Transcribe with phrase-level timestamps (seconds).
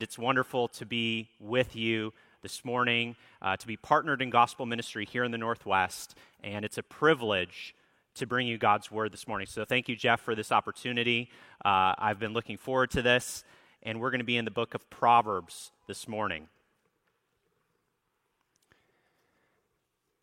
[0.00, 5.04] It's wonderful to be with you this morning, uh, to be partnered in gospel ministry
[5.04, 7.74] here in the Northwest, and it's a privilege
[8.14, 9.48] to bring you God's word this morning.
[9.48, 11.30] So thank you, Jeff, for this opportunity.
[11.64, 13.42] Uh, I've been looking forward to this,
[13.82, 16.46] and we're going to be in the book of Proverbs this morning.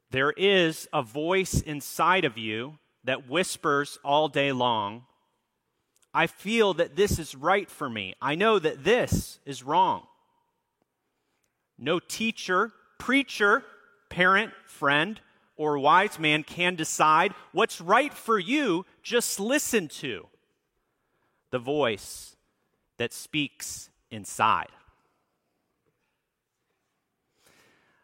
[0.10, 5.04] There is a voice inside of you that whispers all day long
[6.16, 8.16] I feel that this is right for me.
[8.22, 10.08] I know that this is wrong.
[11.78, 13.66] No teacher, preacher,
[14.10, 15.20] parent, friend,
[15.58, 18.86] or wise man can decide what's right for you.
[19.04, 20.28] Just listen to
[21.52, 22.38] the voice
[22.96, 24.70] that speaks inside.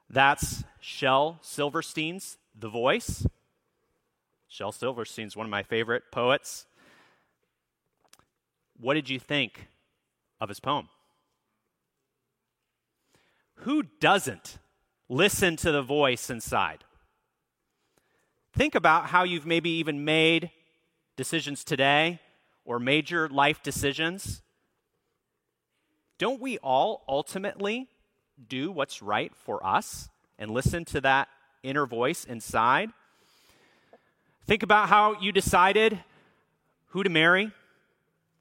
[0.10, 3.26] That's Shel Silverstein's The Voice.
[4.50, 6.66] Shel Silverstein's one of my favorite poets.
[8.82, 9.68] What did you think
[10.40, 10.90] of his poem?
[13.58, 14.58] Who doesn't
[15.08, 16.84] listen to the voice inside?
[18.54, 20.50] Think about how you've maybe even made
[21.16, 22.20] decisions today
[22.66, 24.42] or major life decisions.
[26.18, 27.88] Don't we all ultimately
[28.48, 31.28] do what's right for us and listen to that
[31.62, 32.90] inner voice inside?
[34.48, 36.04] Think about how you decided
[36.88, 37.52] who to marry,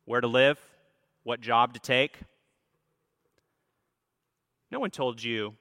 [0.05, 0.59] where to live,
[1.23, 2.19] what job to take.
[4.71, 5.55] No one told you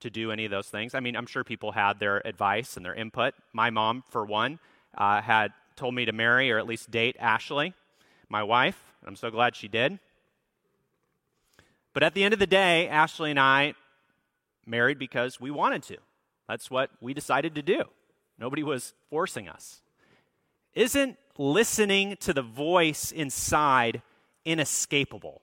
[0.00, 0.94] to do any of those things.
[0.94, 3.34] I mean, I'm sure people had their advice and their input.
[3.52, 4.58] My mom, for one,
[4.96, 7.74] uh, had told me to marry or at least date Ashley,
[8.28, 8.82] my wife.
[9.06, 9.98] I'm so glad she did.
[11.92, 13.74] But at the end of the day, Ashley and I
[14.66, 15.96] married because we wanted to.
[16.48, 17.84] That's what we decided to do.
[18.38, 19.82] Nobody was forcing us.
[20.74, 24.02] Isn't listening to the voice inside
[24.44, 25.40] inescapable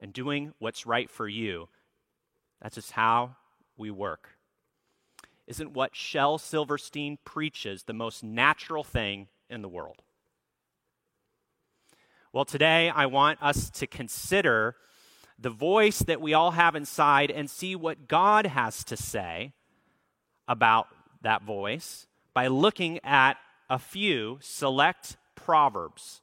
[0.00, 1.68] and doing what's right for you.
[2.60, 3.36] That's just how
[3.76, 4.30] we work.
[5.46, 10.02] Isn't what Shel Silverstein preaches the most natural thing in the world?
[12.32, 14.76] Well, today I want us to consider
[15.38, 19.52] the voice that we all have inside and see what God has to say
[20.46, 20.88] about
[21.22, 26.20] that voice by looking at a few select proverbs.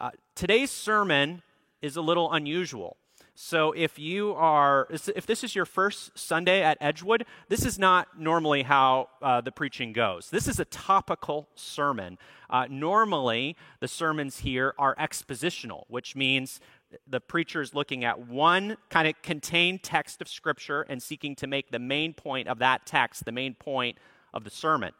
[0.00, 1.42] Uh, today's sermon
[1.80, 2.96] is a little unusual.
[3.34, 8.20] So if you are, if this is your first Sunday at Edgewood, this is not
[8.20, 10.28] normally how uh, the preaching goes.
[10.30, 12.18] This is a topical sermon.
[12.50, 16.60] Uh, normally, the sermons here are expositional, which means
[17.06, 21.46] the preacher is looking at one kind of contained text of Scripture and seeking to
[21.46, 23.96] make the main point of that text the main point
[24.34, 24.92] of the sermon.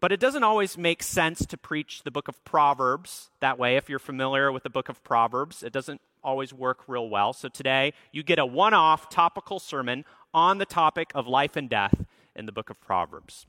[0.00, 3.76] But it doesn't always make sense to preach the book of Proverbs that way.
[3.76, 7.34] If you're familiar with the book of Proverbs, it doesn't always work real well.
[7.34, 11.68] So today, you get a one off topical sermon on the topic of life and
[11.68, 13.46] death in the book of Proverbs.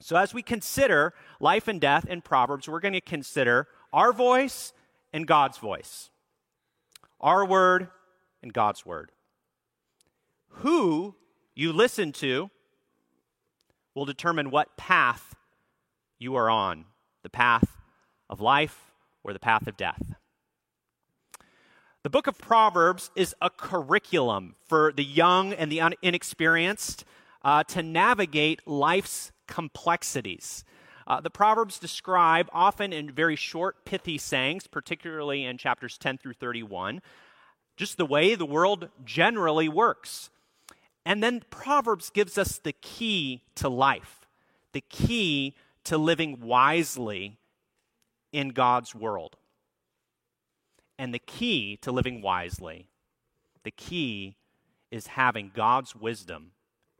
[0.00, 4.72] So, as we consider life and death in Proverbs, we're going to consider our voice
[5.12, 6.10] and God's voice,
[7.20, 7.88] our word
[8.42, 9.12] and God's word.
[10.48, 11.14] Who
[11.54, 12.50] you listen to
[13.94, 15.34] will determine what path
[16.18, 16.84] you are on
[17.22, 17.76] the path
[18.28, 18.92] of life
[19.22, 20.14] or the path of death.
[22.02, 27.04] The book of Proverbs is a curriculum for the young and the inexperienced
[27.42, 30.64] uh, to navigate life's complexities.
[31.06, 36.34] Uh, the Proverbs describe, often in very short, pithy sayings, particularly in chapters 10 through
[36.34, 37.00] 31,
[37.76, 40.30] just the way the world generally works.
[41.06, 44.26] And then Proverbs gives us the key to life,
[44.72, 45.54] the key
[45.88, 47.38] to living wisely
[48.30, 49.36] in God's world.
[50.98, 52.88] And the key to living wisely,
[53.64, 54.36] the key
[54.90, 56.50] is having God's wisdom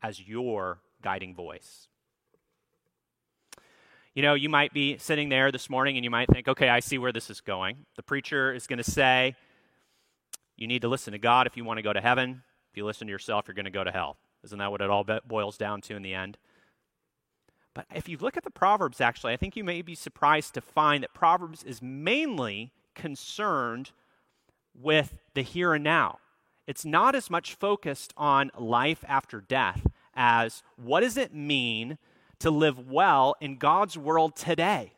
[0.02, 1.88] as your guiding voice.
[4.14, 6.80] You know, you might be sitting there this morning and you might think, okay, I
[6.80, 7.84] see where this is going.
[7.96, 9.36] The preacher is going to say,
[10.56, 12.42] you need to listen to God if you want to go to heaven.
[12.70, 14.16] If you listen to yourself, you're going to go to hell.
[14.44, 16.38] Isn't that what it all boils down to in the end?
[17.78, 20.60] But if you look at the Proverbs, actually, I think you may be surprised to
[20.60, 23.92] find that Proverbs is mainly concerned
[24.74, 26.18] with the here and now.
[26.66, 31.98] It's not as much focused on life after death as what does it mean
[32.40, 34.94] to live well in God's world today?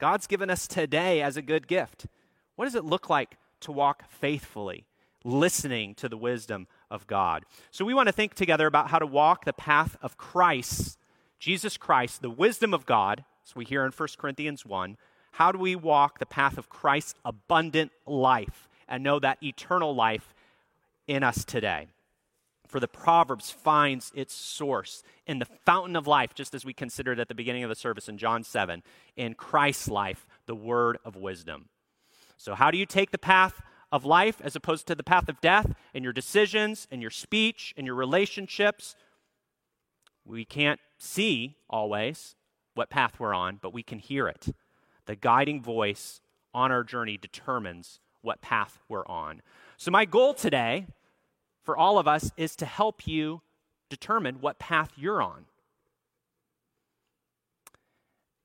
[0.00, 2.06] God's given us today as a good gift.
[2.54, 4.86] What does it look like to walk faithfully,
[5.22, 7.44] listening to the wisdom of God?
[7.70, 10.96] So, we want to think together about how to walk the path of Christ
[11.46, 14.96] Jesus Christ, the wisdom of God, as we hear in 1 Corinthians 1,
[15.30, 20.34] how do we walk the path of Christ's abundant life and know that eternal life
[21.06, 21.86] in us today.
[22.66, 27.20] For the Proverbs finds its source in the fountain of life, just as we considered
[27.20, 28.82] at the beginning of the service in John 7,
[29.16, 31.68] in Christ's life, the word of wisdom.
[32.36, 35.40] So, how do you take the path of life as opposed to the path of
[35.40, 38.96] death in your decisions, in your speech, in your relationships?
[40.26, 42.34] We can't see always
[42.74, 44.48] what path we're on, but we can hear it.
[45.06, 46.20] The guiding voice
[46.52, 49.40] on our journey determines what path we're on.
[49.76, 50.86] So, my goal today
[51.62, 53.42] for all of us is to help you
[53.88, 55.46] determine what path you're on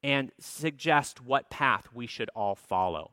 [0.04, 3.12] and suggest what path we should all follow.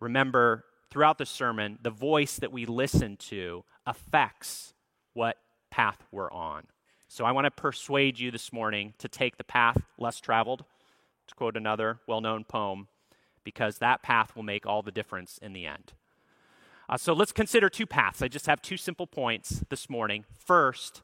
[0.00, 4.74] Remember, throughout the sermon, the voice that we listen to affects
[5.14, 5.36] what
[5.70, 6.64] path we're on.
[7.10, 10.64] So I want to persuade you this morning to take the path less traveled,
[11.26, 12.88] to quote another well known poem,
[13.44, 15.94] because that path will make all the difference in the end.
[16.86, 18.20] Uh, so let's consider two paths.
[18.20, 20.26] I just have two simple points this morning.
[20.38, 21.02] First,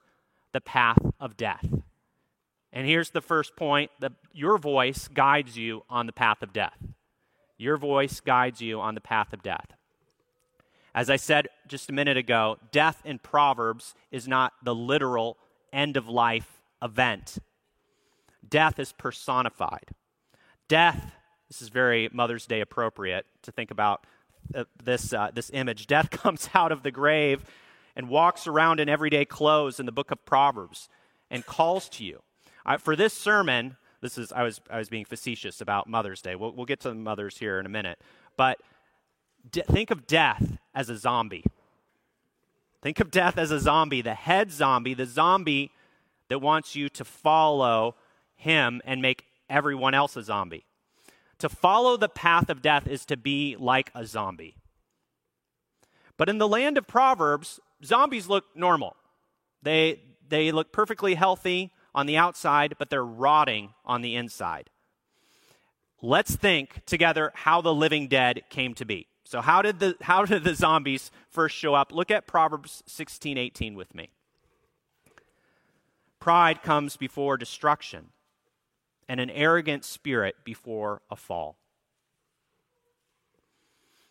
[0.53, 1.67] the path of death.
[2.71, 6.77] And here's the first point that your voice guides you on the path of death.
[7.57, 9.73] Your voice guides you on the path of death.
[10.95, 15.39] As I said just a minute ago, death in Proverbs is not the literal
[15.75, 17.39] end of life event.
[18.49, 19.91] Death is personified.
[20.69, 21.13] Death,
[21.49, 24.07] this is very Mother's Day appropriate to think about
[24.55, 25.87] uh, this, uh, this image.
[25.89, 27.45] Death comes out of the grave
[27.97, 30.89] and walks around in everyday clothes in the book of Proverbs
[31.31, 32.23] and calls to you.
[32.79, 36.35] For this sermon, this is I was I was being facetious about Mother's Day.
[36.35, 37.99] We'll, we'll get to the mothers here in a minute,
[38.37, 38.59] but
[39.51, 41.45] de- think of death as a zombie.
[42.85, 45.71] Think of death as a zombie, the head zombie, the zombie
[46.29, 47.97] that wants you to follow
[48.37, 50.67] him and make everyone else a zombie.
[51.39, 54.57] To follow the path of death is to be like a zombie.
[56.19, 58.97] But in the land of Proverbs, zombies look normal.
[59.63, 64.69] They, they look perfectly healthy on the outside, but they're rotting on the inside.
[66.03, 69.07] Let's think together how the living dead came to be.
[69.25, 71.93] So, how did the, how did the zombies first show up?
[71.93, 74.11] Look at Proverbs 16:18 with me.
[76.21, 78.11] Pride comes before destruction,
[79.09, 81.57] and an arrogant spirit before a fall.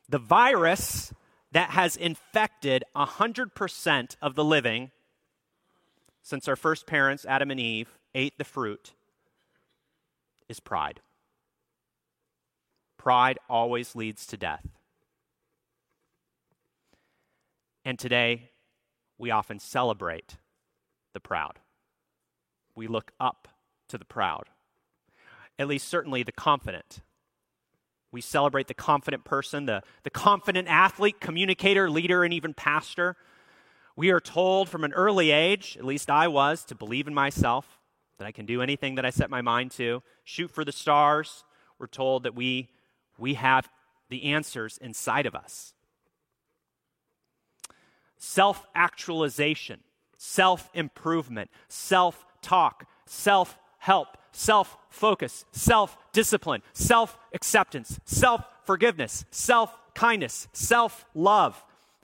[0.09, 1.13] The virus
[1.51, 4.91] that has infected 100% of the living
[6.23, 8.93] since our first parents, Adam and Eve, ate the fruit
[10.47, 11.01] is pride.
[12.97, 14.65] Pride always leads to death.
[17.85, 18.51] And today,
[19.17, 20.37] we often celebrate
[21.13, 21.59] the proud.
[22.75, 23.47] We look up
[23.89, 24.49] to the proud
[25.59, 27.01] at least certainly the confident.
[28.11, 33.15] We celebrate the confident person, the, the confident athlete, communicator, leader, and even pastor.
[33.95, 37.79] We are told from an early age, at least I was, to believe in myself,
[38.17, 41.43] that I can do anything that I set my mind to, shoot for the stars.
[41.79, 42.69] We're told that we,
[43.17, 43.69] we have
[44.09, 45.72] the answers inside of us.
[48.25, 49.81] Self actualization,
[50.15, 59.77] self improvement, self talk, self help, self focus, self discipline, self acceptance, self forgiveness, self
[59.93, 61.61] kindness, self love,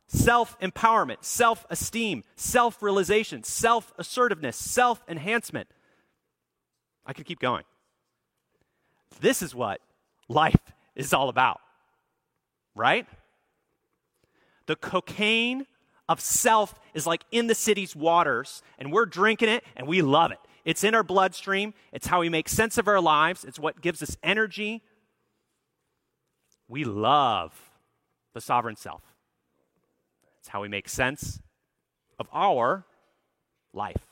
[0.07, 5.69] self empowerment, self esteem, self realization, self assertiveness, self enhancement.
[7.05, 7.63] I could keep going.
[9.21, 9.79] This is what
[10.27, 11.61] life is all about,
[12.75, 13.07] right?
[14.65, 15.65] The cocaine
[16.09, 20.31] of self is like in the city's waters, and we're drinking it and we love
[20.31, 20.39] it.
[20.65, 21.73] It's in our bloodstream.
[21.93, 23.45] It's how we make sense of our lives.
[23.45, 24.81] It's what gives us energy.
[26.67, 27.53] We love
[28.33, 29.01] the sovereign self.
[30.39, 31.39] It's how we make sense
[32.17, 32.85] of our
[33.73, 34.05] life.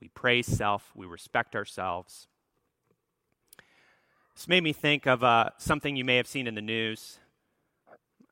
[0.00, 2.28] We praise self, we respect ourselves.
[4.34, 7.18] This made me think of uh, something you may have seen in the news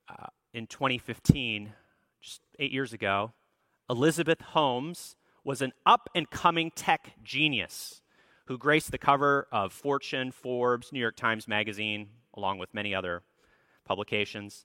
[0.08, 1.72] uh, in 2015,
[2.25, 3.33] just eight years ago.
[3.90, 5.14] Elizabeth Holmes
[5.45, 8.00] was an up and coming tech genius
[8.47, 13.23] who graced the cover of Fortune, Forbes, New York Times Magazine, along with many other
[13.85, 14.64] publications.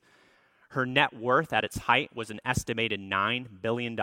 [0.69, 3.99] Her net worth at its height was an estimated $9 billion.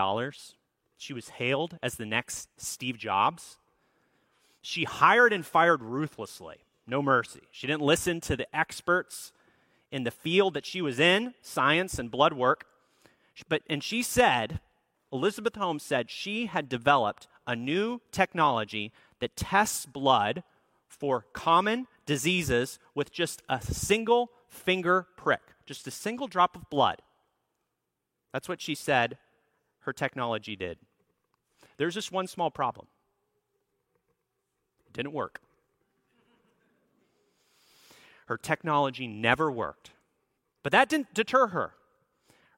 [0.97, 3.57] She was hailed as the next Steve Jobs.
[4.61, 7.41] She hired and fired ruthlessly, no mercy.
[7.49, 9.31] She didn't listen to the experts
[9.91, 12.65] in the field that she was in, science and blood work.
[13.49, 14.59] But, and she said
[15.11, 20.43] Elizabeth Holmes said she had developed a new technology that tests blood
[20.87, 27.01] for common diseases with just a single finger prick, just a single drop of blood.
[28.33, 29.17] That's what she said
[29.81, 30.77] her technology did.
[31.77, 32.87] There's just one small problem
[34.87, 35.41] it didn't work.
[38.27, 39.91] Her technology never worked.
[40.63, 41.76] But that didn't deter her.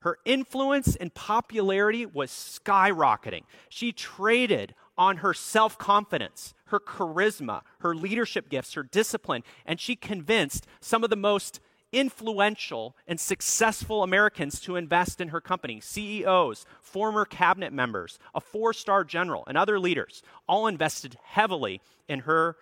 [0.02, 3.44] Her influence and popularity was skyrocketing.
[3.68, 9.96] She traded on her self confidence, her charisma, her leadership gifts, her discipline, and she
[9.96, 11.60] convinced some of the most
[11.92, 15.80] influential and successful Americans to invest in her company.
[15.80, 22.22] CEOs, former cabinet members, a four star general, and other leaders all invested heavily in
[22.22, 22.56] her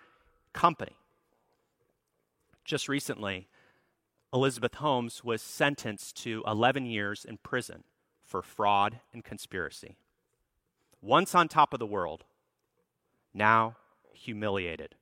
[0.52, 0.96] company.
[2.64, 3.48] Just recently,
[4.32, 7.84] Elizabeth Holmes was sentenced to 11 years in prison
[8.24, 9.96] for fraud and conspiracy.
[11.00, 12.24] Once on top of the world,
[13.32, 13.76] now
[14.12, 14.94] humiliated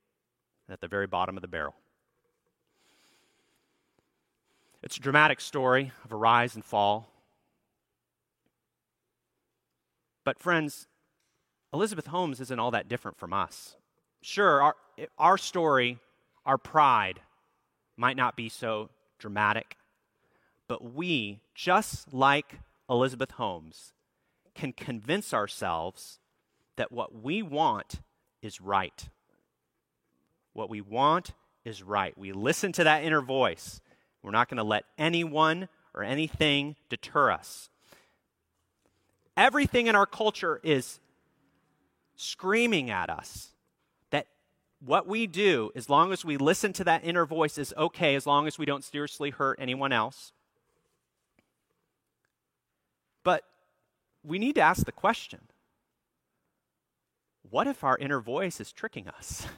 [0.68, 1.74] at the very bottom of the barrel.
[4.82, 7.08] It's a dramatic story of a rise and fall.
[10.24, 10.86] But, friends,
[11.72, 13.76] Elizabeth Holmes isn't all that different from us.
[14.22, 14.76] Sure, our,
[15.18, 15.98] our story,
[16.44, 17.20] our pride,
[17.96, 19.76] might not be so dramatic,
[20.68, 23.92] but we, just like Elizabeth Holmes,
[24.54, 26.18] can convince ourselves
[26.76, 28.00] that what we want
[28.42, 29.08] is right.
[30.52, 31.32] What we want
[31.64, 32.16] is right.
[32.16, 33.80] We listen to that inner voice.
[34.22, 37.70] We're not going to let anyone or anything deter us.
[39.36, 41.00] Everything in our culture is
[42.16, 43.52] screaming at us
[44.84, 48.26] what we do, as long as we listen to that inner voice, is okay, as
[48.26, 50.32] long as we don't seriously hurt anyone else.
[53.24, 53.44] But
[54.22, 55.40] we need to ask the question
[57.50, 59.46] what if our inner voice is tricking us?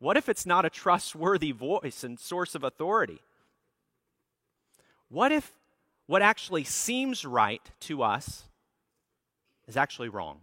[0.00, 3.20] What if it's not a trustworthy voice and source of authority?
[5.10, 5.52] What if
[6.06, 8.44] what actually seems right to us
[9.68, 10.40] is actually wrong?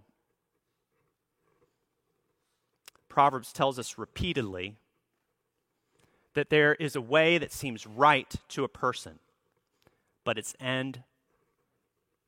[3.17, 4.75] Proverbs tells us repeatedly
[6.35, 9.17] that there is a way that seems right to a person,
[10.23, 11.01] but its end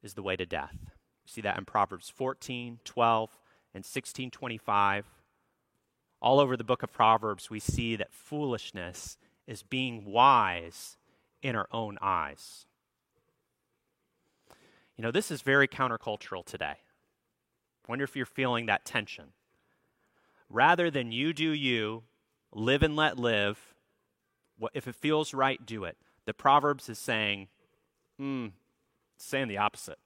[0.02, 0.74] is the way to death.
[0.82, 3.30] You see that in Proverbs 14, 12,
[3.76, 5.06] and 1625.
[6.24, 10.98] All over the book of Proverbs, we see that foolishness is being wise
[11.44, 12.66] in our own eyes.
[14.98, 16.78] You know, this is very countercultural today.
[17.88, 19.34] Wonder if you're feeling that tension.
[20.50, 22.04] Rather than you do you,
[22.52, 23.60] live and let live,
[24.74, 25.98] if it feels right, do it.
[26.26, 27.48] The Proverbs is saying,
[28.18, 28.48] hmm,
[29.18, 30.00] saying the opposite.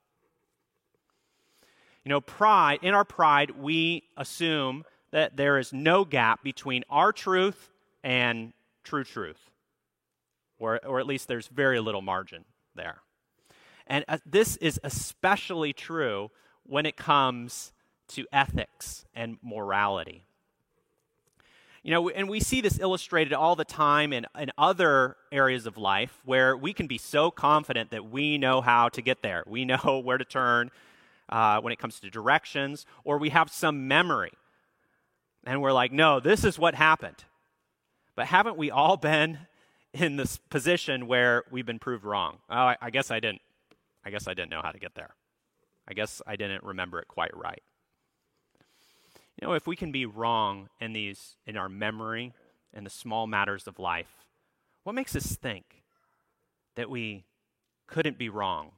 [2.04, 7.12] You know, pride, in our pride, we assume that there is no gap between our
[7.12, 7.70] truth
[8.04, 8.52] and
[8.84, 9.50] true truth,
[10.60, 12.44] or, or at least there's very little margin
[12.76, 12.98] there.
[13.88, 16.32] And uh, this is especially true
[16.64, 17.72] when it comes
[18.10, 20.26] to ethics and morality.
[21.84, 25.78] You know, and we see this illustrated all the time in, in other areas of
[25.78, 29.44] life where we can be so confident that we know how to get there.
[29.46, 30.72] We know where to turn,
[31.28, 34.32] uh, when it comes to directions, or we have some memory.
[35.44, 37.26] And we're like, no, this is what happened.
[38.16, 39.40] But haven't we all been
[39.94, 42.38] in this position where we've been proved wrong?
[42.50, 43.42] Oh, I, I guess I didn't.
[44.06, 45.16] I guess I didn't know how to get there.
[45.88, 47.62] I guess I didn't remember it quite right.
[49.40, 52.34] You know, if we can be wrong in these in our memory
[52.74, 54.26] and the small matters of life,
[54.84, 55.84] what makes us think
[56.76, 57.26] that we
[57.88, 58.72] couldn't be wrong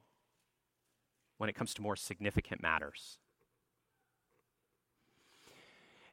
[1.37, 3.17] when it comes to more significant matters.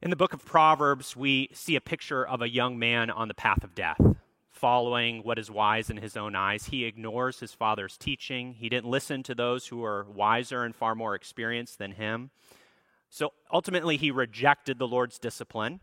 [0.01, 3.35] In the book of Proverbs, we see a picture of a young man on the
[3.35, 4.01] path of death,
[4.51, 6.67] following what is wise in his own eyes.
[6.67, 8.55] He ignores his father's teaching.
[8.55, 12.31] He didn't listen to those who are wiser and far more experienced than him.
[13.13, 15.81] So ultimately, he rejected the Lord's discipline.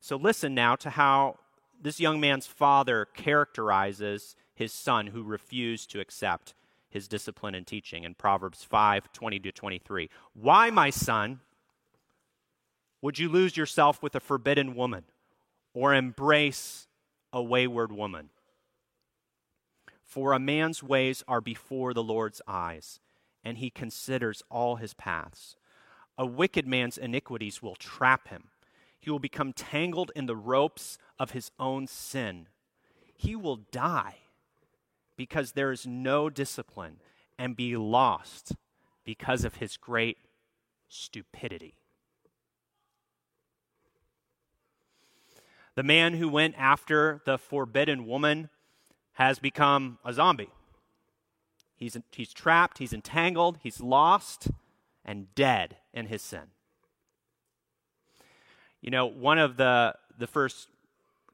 [0.00, 1.36] So listen now to how
[1.78, 6.54] this young man's father characterizes his son who refused to accept
[6.88, 10.08] his discipline and teaching in Proverbs 5 20 to 23.
[10.32, 11.40] Why, my son,
[13.02, 15.04] would you lose yourself with a forbidden woman
[15.74, 16.88] or embrace
[17.30, 18.30] a wayward woman?
[20.02, 23.00] For a man's ways are before the Lord's eyes,
[23.44, 25.57] and he considers all his paths.
[26.18, 28.48] A wicked man's iniquities will trap him.
[28.98, 32.48] He will become tangled in the ropes of his own sin.
[33.16, 34.16] He will die
[35.16, 36.96] because there is no discipline
[37.38, 38.56] and be lost
[39.04, 40.18] because of his great
[40.88, 41.76] stupidity.
[45.76, 48.50] The man who went after the forbidden woman
[49.12, 50.50] has become a zombie.
[51.76, 54.48] He's, he's trapped, he's entangled, he's lost,
[55.04, 56.48] and dead in his sin.
[58.80, 60.68] You know, one of the, the first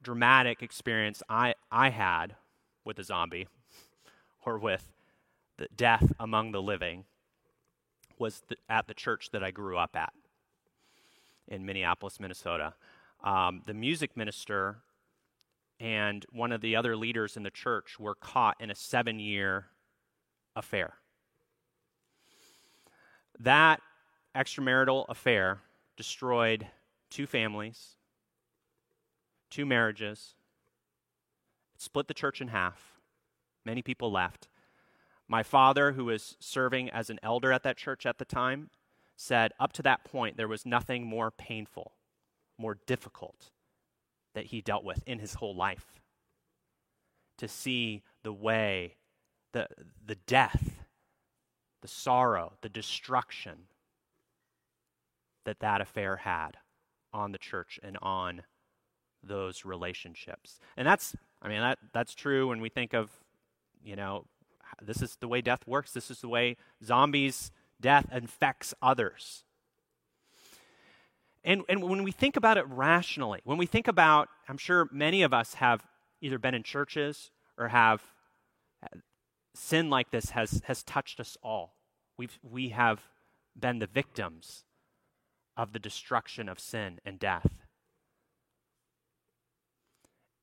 [0.02, 2.36] dramatic experience I, I had
[2.84, 3.48] with a zombie
[4.46, 4.86] or with
[5.56, 7.04] the death among the living
[8.18, 10.12] was the, at the church that I grew up at
[11.48, 12.74] in Minneapolis, Minnesota.
[13.22, 14.78] Um, the music minister
[15.80, 19.66] and one of the other leaders in the church were caught in a seven year
[20.56, 20.94] affair.
[23.40, 23.80] That
[24.34, 25.60] extramarital affair
[25.96, 26.66] destroyed
[27.10, 27.96] two families,
[29.50, 30.34] two marriages,
[31.74, 33.00] it split the church in half.
[33.64, 34.48] Many people left.
[35.28, 38.70] My father, who was serving as an elder at that church at the time,
[39.16, 41.92] said up to that point there was nothing more painful,
[42.58, 43.50] more difficult
[44.34, 46.00] that he dealt with in his whole life.
[47.38, 48.96] To see the way,
[49.52, 49.68] the,
[50.04, 50.84] the death,
[51.80, 53.68] the sorrow, the destruction
[55.44, 56.58] that that affair had
[57.12, 58.42] on the church and on
[59.22, 60.58] those relationships.
[60.76, 63.10] And that's, I mean, that, that's true when we think of,
[63.82, 64.26] you know,
[64.82, 65.92] this is the way death works.
[65.92, 69.44] This is the way zombies' death infects others.
[71.44, 75.22] And, and when we think about it rationally, when we think about, I'm sure many
[75.22, 75.86] of us have
[76.20, 78.02] either been in churches or have
[79.54, 81.76] sin like this has, has touched us all.
[82.16, 83.02] We've, we have
[83.58, 84.64] been the victims
[85.56, 87.46] of the destruction of sin and death.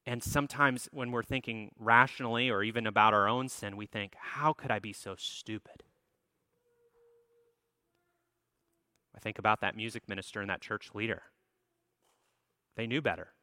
[0.06, 4.53] And sometimes when we're thinking rationally or even about our own sin, we think, how
[4.53, 5.84] could I be so stupid?
[9.15, 11.24] I think about that music minister and that church leader.
[12.75, 13.34] They knew better.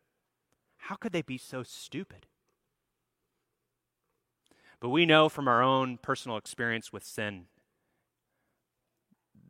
[0.79, 2.27] How could they be so stupid?
[4.81, 7.47] But we know from our own personal experience with sin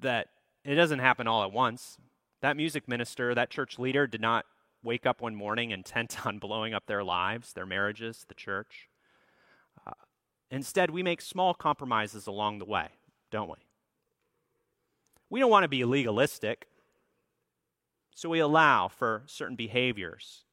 [0.00, 0.28] that
[0.64, 1.98] it doesn't happen all at once.
[2.40, 4.46] That music minister, that church leader did not
[4.83, 8.88] wake up one morning intent on blowing up their lives, their marriages, the church.
[9.87, 9.92] Uh,
[10.51, 12.88] instead, we make small compromises along the way,
[13.31, 13.57] don't we?
[15.31, 16.68] We don't want to be legalistic,
[18.14, 20.44] so we allow for certain behaviors,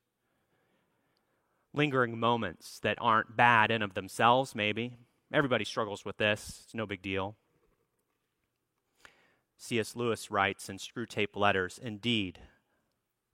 [1.73, 4.97] lingering moments that aren't bad in of themselves, maybe.
[5.31, 7.37] Everybody struggles with this, it's no big deal.
[9.57, 9.95] C.S.
[9.95, 12.39] Lewis writes in Screwtape Letters Indeed,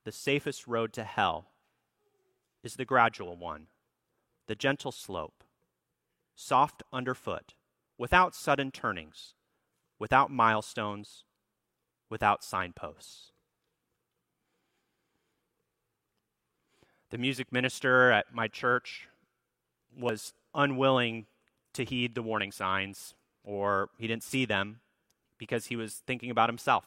[0.04, 1.48] the safest road to hell
[2.64, 3.68] is the gradual one,
[4.48, 5.44] the gentle slope,
[6.36, 7.54] soft underfoot,
[7.98, 9.34] without sudden turnings,
[10.00, 11.24] without milestones,
[12.10, 13.32] without signposts.
[17.10, 19.08] The music minister at my church
[19.98, 21.26] was unwilling
[21.74, 24.80] to heed the warning signs, or he didn't see them
[25.42, 26.86] because he was thinking about himself.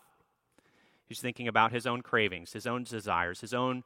[1.06, 3.82] He's thinking about his own cravings, his own desires, his own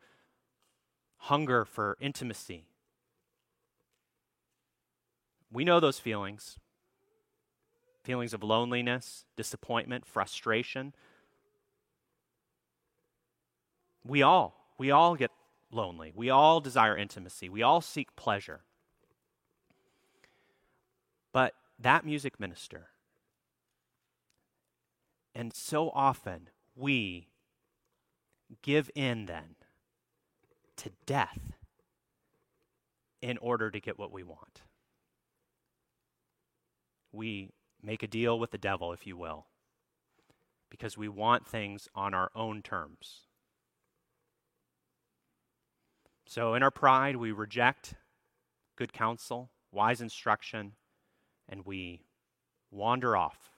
[1.16, 2.66] hunger for intimacy.
[5.50, 6.58] We know those feelings
[8.04, 10.94] feelings of loneliness, disappointment, frustration.
[14.04, 15.30] We all, we all get
[15.70, 16.12] lonely.
[16.14, 17.48] We all desire intimacy.
[17.48, 18.60] We all seek pleasure.
[21.32, 22.88] But that music minister,
[25.38, 27.28] and so often we
[28.60, 29.54] give in then
[30.76, 31.52] to death
[33.22, 34.62] in order to get what we want.
[37.12, 39.46] We make a deal with the devil, if you will,
[40.70, 43.26] because we want things on our own terms.
[46.26, 47.94] So, in our pride, we reject
[48.76, 50.72] good counsel, wise instruction,
[51.48, 52.02] and we
[52.72, 53.52] wander off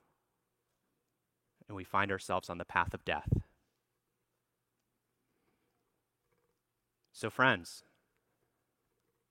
[1.70, 3.32] and we find ourselves on the path of death.
[7.12, 7.84] So, friends,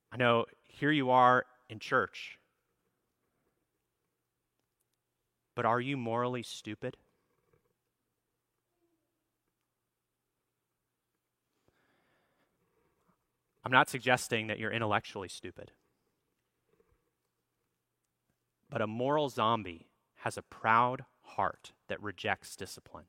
[0.09, 2.39] I know here you are in church,
[5.53, 6.95] but are you morally stupid?
[13.65, 15.71] I'm not suggesting that you're intellectually stupid.
[18.69, 21.03] But a moral zombie has a proud
[21.35, 23.05] heart that rejects discipline.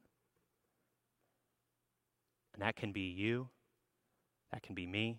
[2.52, 3.48] And that can be you,
[4.52, 5.18] that can be me,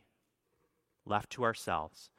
[1.05, 2.09] left to ourselves.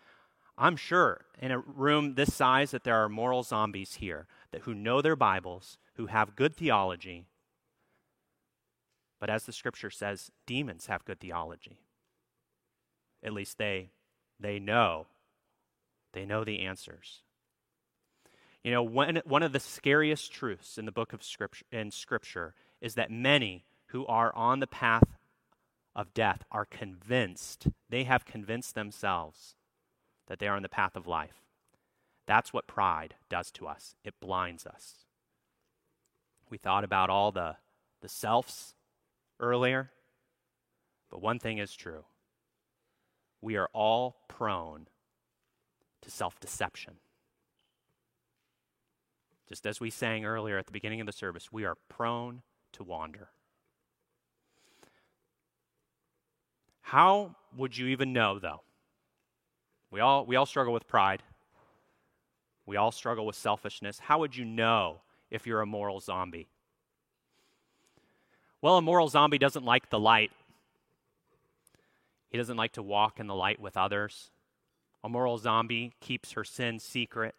[0.59, 4.75] I'm sure in a room this size that there are moral zombies here that who
[4.75, 7.27] know their Bibles, who have good theology.
[9.19, 11.81] But as the scripture says, demons have good theology.
[13.23, 13.91] At least they
[14.39, 15.07] they know.
[16.13, 17.23] They know the answers.
[18.65, 22.55] You know, one, one of the scariest truths in the book of scripture, in Scripture
[22.81, 25.17] is that many who are on the path
[25.95, 29.57] of death are convinced, they have convinced themselves
[30.29, 31.43] that they are on the path of life.
[32.27, 33.97] That's what pride does to us.
[34.05, 35.07] It blinds us.
[36.49, 37.57] We thought about all the,
[38.01, 38.75] the selves
[39.41, 39.91] earlier,
[41.11, 42.05] but one thing is true
[43.43, 44.87] we are all prone
[46.01, 46.95] to self deception.
[49.53, 52.41] Just as we sang earlier at the beginning of the service, we are prone
[52.73, 53.29] to wander.
[56.81, 58.63] How would you even know, though?
[59.91, 61.23] We all, we all struggle with pride.
[62.65, 63.99] We all struggle with selfishness.
[63.99, 66.49] How would you know if you're a moral zombie?
[68.63, 70.33] Well, a moral zombie doesn't like the light.
[72.31, 74.31] He doesn't like to walk in the light with others.
[75.05, 77.35] A moral zombie keeps her sin secret.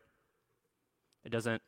[1.25, 1.63] It doesn't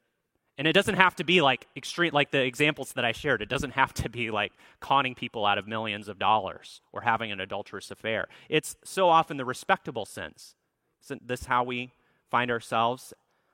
[0.58, 3.42] and it doesn't have to be like extreme like the examples that I shared.
[3.42, 7.32] It doesn't have to be like conning people out of millions of dollars or having
[7.32, 8.28] an adulterous affair.
[8.50, 10.56] It's so often the respectable sins.
[11.04, 11.92] Isn't this how we
[12.30, 13.14] find ourselves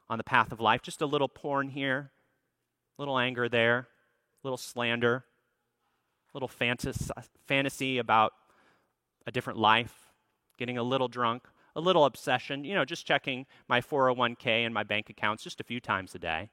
[0.10, 0.82] on the path of life?
[0.82, 2.12] Just a little porn here,
[2.98, 3.88] a little anger there, a
[4.44, 5.26] little slander,
[6.34, 7.12] a little fantasy,
[7.48, 8.34] fantasy about
[9.26, 10.12] a different life,
[10.58, 14.84] getting a little drunk, a little obsession, you know, just checking my 401k and my
[14.84, 16.50] bank accounts just a few times a day.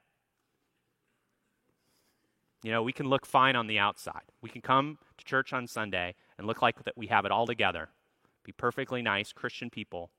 [2.63, 4.23] You know, we can look fine on the outside.
[4.41, 7.47] We can come to church on Sunday and look like that we have it all
[7.47, 7.89] together,
[8.43, 10.11] be perfectly nice Christian people,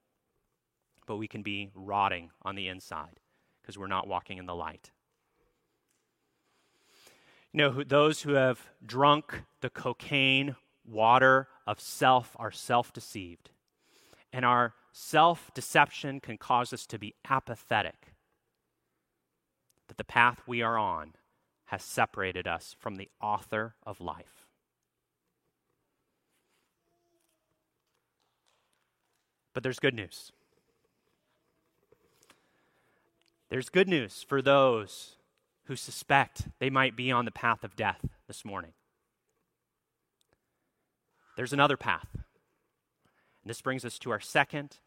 [1.06, 3.20] but we can be rotting on the inside
[3.60, 4.90] because we're not walking in the light.
[7.52, 13.50] You know, those who have drunk the cocaine water of self are self deceived.
[14.32, 18.14] And our self deception can cause us to be apathetic
[19.88, 21.14] that the path we are on
[21.70, 24.44] has separated us from the author of life.
[29.54, 30.32] But there's good news.
[33.50, 35.14] There's good news for those
[35.66, 38.72] who suspect they might be on the path of death this morning.
[41.36, 42.08] There's another path.
[42.12, 42.22] And
[43.44, 44.78] this brings us to our second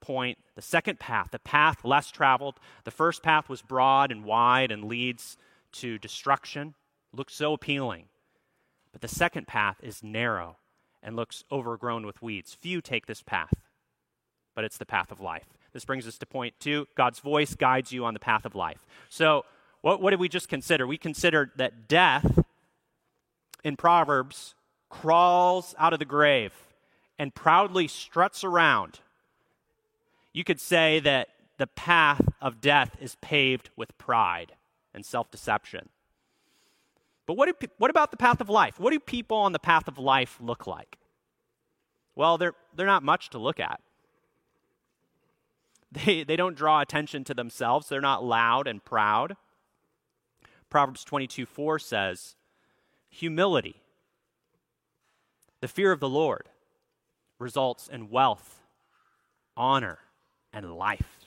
[0.00, 2.58] point the second path, the path less traveled.
[2.82, 5.36] The first path was broad and wide and leads
[5.74, 6.74] to destruction,
[7.12, 8.06] looks so appealing.
[8.92, 10.56] But the second path is narrow
[11.02, 12.56] and looks overgrown with weeds.
[12.60, 13.54] Few take this path,
[14.54, 15.46] but it's the path of life.
[15.72, 18.86] This brings us to point two God's voice guides you on the path of life.
[19.08, 19.44] So,
[19.80, 20.86] what, what did we just consider?
[20.86, 22.38] We considered that death
[23.62, 24.54] in Proverbs
[24.88, 26.52] crawls out of the grave
[27.18, 29.00] and proudly struts around.
[30.32, 34.52] You could say that the path of death is paved with pride
[34.94, 35.88] and self deception.
[37.26, 38.78] But what, do, what about the path of life?
[38.78, 40.98] What do people on the path of life look like?
[42.14, 43.80] Well, they're, they're not much to look at.
[45.92, 49.36] They, they don't draw attention to themselves, they're not loud and proud.
[50.68, 52.34] Proverbs 22 4 says,
[53.08, 53.80] Humility
[55.64, 56.50] the fear of the Lord
[57.38, 58.60] results in wealth,
[59.56, 60.00] honor,
[60.52, 61.23] and life.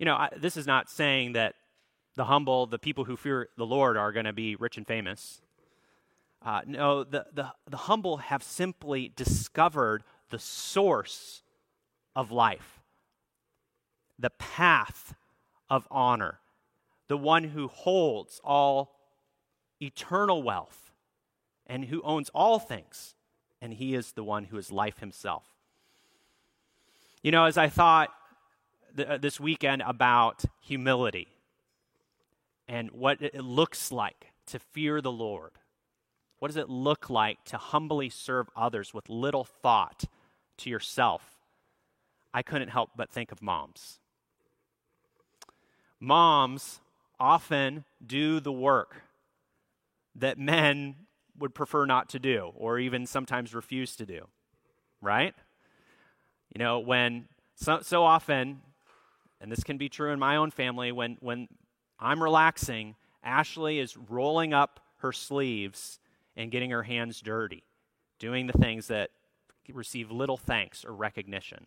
[0.00, 1.56] You know, I, this is not saying that
[2.16, 5.42] the humble, the people who fear the Lord, are going to be rich and famous.
[6.42, 11.42] Uh, no, the, the, the humble have simply discovered the source
[12.16, 12.80] of life,
[14.18, 15.14] the path
[15.68, 16.40] of honor,
[17.08, 18.96] the one who holds all
[19.82, 20.92] eternal wealth
[21.66, 23.16] and who owns all things,
[23.60, 25.44] and he is the one who is life himself.
[27.22, 28.08] You know, as I thought
[28.96, 31.28] th- uh, this weekend about humility
[32.68, 35.52] and what it looks like to fear the Lord,
[36.38, 40.04] what does it look like to humbly serve others with little thought
[40.58, 41.36] to yourself?
[42.32, 43.98] I couldn't help but think of moms.
[45.98, 46.80] Moms
[47.18, 49.02] often do the work
[50.14, 50.94] that men
[51.38, 54.28] would prefer not to do or even sometimes refuse to do,
[55.00, 55.34] right?
[56.54, 58.62] You know, when so, so often,
[59.40, 61.48] and this can be true in my own family, when, when
[61.98, 65.98] I'm relaxing, Ashley is rolling up her sleeves
[66.36, 67.62] and getting her hands dirty,
[68.18, 69.10] doing the things that
[69.72, 71.66] receive little thanks or recognition.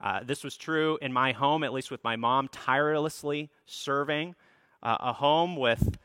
[0.00, 4.34] Uh, this was true in my home, at least with my mom, tirelessly serving
[4.82, 5.98] uh, a home with,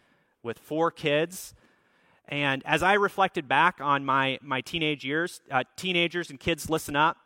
[0.44, 1.54] with four kids
[2.30, 6.96] and as I reflected back on my, my teenage years, uh, teenagers and kids, listen
[6.96, 7.18] up.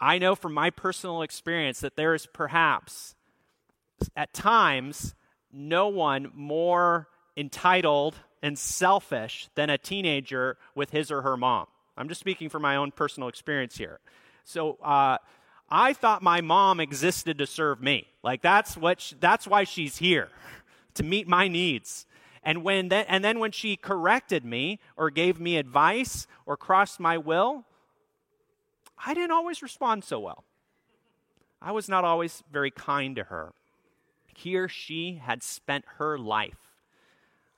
[0.00, 3.14] I know from my personal experience that there is perhaps,
[4.16, 5.14] at times,
[5.52, 11.66] no one more entitled and selfish than a teenager with his or her mom.
[11.96, 13.98] I'm just speaking from my own personal experience here.
[14.44, 15.18] So, uh,
[15.70, 18.06] I thought my mom existed to serve me.
[18.22, 20.28] Like that's what she, that's why she's here
[20.94, 22.06] to meet my needs.
[22.42, 27.18] And when and then when she corrected me or gave me advice or crossed my
[27.18, 27.64] will,
[29.04, 30.44] I didn't always respond so well.
[31.60, 33.52] I was not always very kind to her.
[34.26, 36.68] He or she had spent her life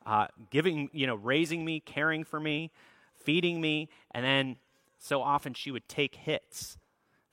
[0.07, 2.70] uh, giving, you know, raising me, caring for me,
[3.18, 4.57] feeding me, and then
[4.98, 6.79] so often she would take hits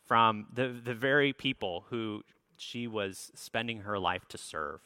[0.05, 2.23] from the, the very people who
[2.57, 4.81] she was spending her life to serve.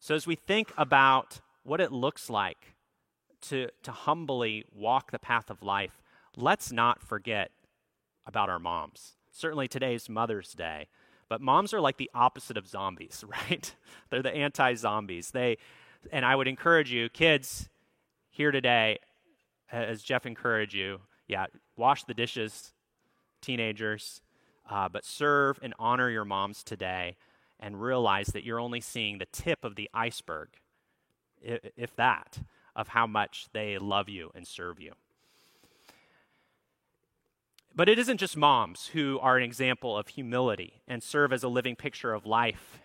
[0.00, 2.74] So, as we think about what it looks like
[3.42, 6.00] to, to humbly walk the path of life,
[6.36, 7.50] let's not forget
[8.28, 9.16] about our moms.
[9.32, 10.86] Certainly today's Mother's Day,
[11.28, 13.74] but moms are like the opposite of zombies, right?
[14.10, 15.32] They're the anti zombies.
[15.32, 15.56] They,
[16.12, 17.68] and I would encourage you, kids,
[18.30, 19.00] here today,
[19.72, 22.72] as Jeff encouraged you, yeah, wash the dishes,
[23.40, 24.20] teenagers,
[24.70, 27.16] uh, but serve and honor your moms today
[27.58, 30.48] and realize that you're only seeing the tip of the iceberg,
[31.42, 32.38] if that,
[32.76, 34.92] of how much they love you and serve you.
[37.78, 41.48] But it isn't just moms who are an example of humility and serve as a
[41.48, 42.80] living picture of life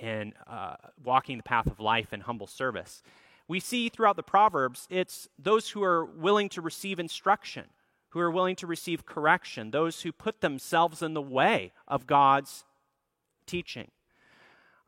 [0.00, 3.02] and uh, walking the path of life and humble service.
[3.48, 7.66] We see throughout the Proverbs, it's those who are willing to receive instruction,
[8.08, 12.64] who are willing to receive correction, those who put themselves in the way of God's
[13.44, 13.90] teaching.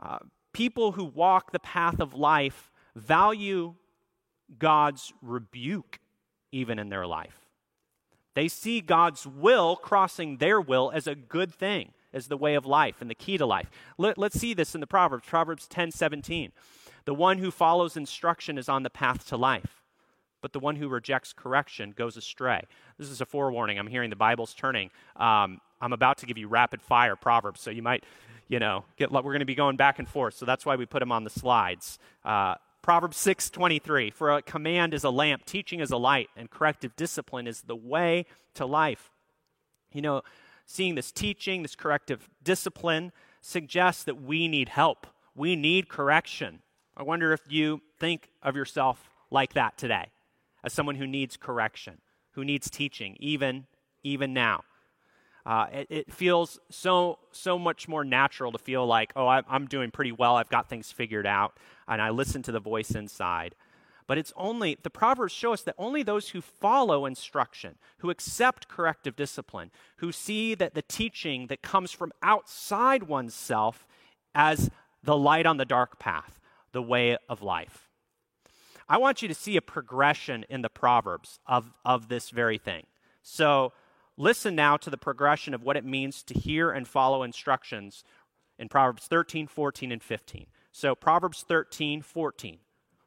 [0.01, 0.21] Uh,
[0.55, 3.75] people who walk the path of life value
[4.59, 6.01] God's rebuke
[6.53, 7.42] even in their life.
[8.35, 12.67] They see God's will crossing their will as a good thing, as the way of
[12.67, 13.71] life and the key to life.
[13.99, 16.53] Let, us see this in the Proverbs, Proverbs 10 17.
[17.05, 19.83] The one who follows instruction is on the path to life,
[20.41, 22.63] but the one who rejects correction goes astray.
[22.97, 23.79] This is a forewarning.
[23.79, 24.91] I'm hearing the Bible's turning.
[25.17, 28.05] Um, I'm about to give you rapid fire Proverbs, so you might
[28.53, 30.35] you know, get, we're going to be going back and forth.
[30.35, 31.99] So that's why we put them on the slides.
[32.23, 36.97] Uh, Proverbs 6:23 For a command is a lamp, teaching is a light, and corrective
[36.97, 39.11] discipline is the way to life.
[39.93, 40.23] You know,
[40.67, 45.07] seeing this teaching, this corrective discipline suggests that we need help.
[45.35, 46.63] We need correction.
[46.97, 50.11] I wonder if you think of yourself like that today,
[50.65, 52.01] as someone who needs correction,
[52.33, 53.67] who needs teaching even
[54.03, 54.65] even now.
[55.45, 59.67] Uh, it, it, feels so so much more natural to feel like, oh, I, I'm
[59.67, 60.37] doing pretty well.
[60.37, 63.57] I've got things figured out, and I listen to the voice inside.
[64.07, 68.69] But it's only, the Proverbs show us that only those who follow instruction, who accept
[68.69, 73.87] corrective discipline, who see that the teaching that comes from outside oneself
[74.35, 74.71] as
[75.03, 76.41] the light on the dark path,
[76.73, 77.89] the way of life.
[78.89, 82.87] I want you to see a progression in the Proverbs of, of this very thing.
[83.23, 83.73] So,
[84.23, 88.05] Listen now to the progression of what it means to hear and follow instructions
[88.57, 90.47] in Proverbs 13, 14, and 15.
[90.71, 92.59] So, Proverbs 13, 14,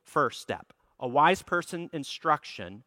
[0.04, 0.74] first step.
[1.00, 2.84] A wise person instruction,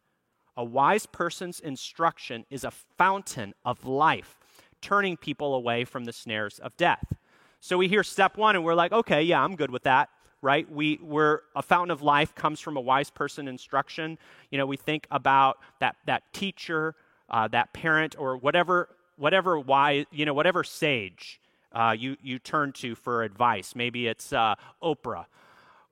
[0.55, 4.37] a wise person's instruction is a fountain of life,
[4.79, 7.15] turning people away from the snares of death.
[7.59, 10.09] So we hear step one and we're like, okay, yeah, I'm good with that
[10.41, 10.71] right?
[10.71, 14.17] We, we're, a fountain of life comes from a wise person instruction.
[14.49, 16.95] You know, we think about that, that teacher
[17.29, 21.39] uh, that parent or whatever, whatever wise, you know, whatever sage
[21.71, 23.75] uh, you, you turn to for advice.
[23.75, 25.25] Maybe it's uh, Oprah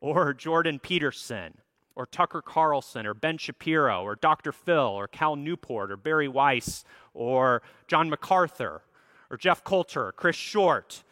[0.02, 1.54] or Jordan Peterson
[1.96, 4.52] or Tucker Carlson or Ben Shapiro or Dr.
[4.52, 8.82] Phil or Cal Newport or Bari Weiss or John MacArthur
[9.30, 11.04] or Jeff Coulter or Chris Short